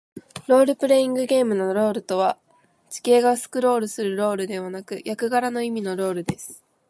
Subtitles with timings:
[0.47, 2.39] ロールプレイングゲームのロールとは、
[2.89, 6.63] 地形がスクロールするロールではなく、役柄の意味のロールです。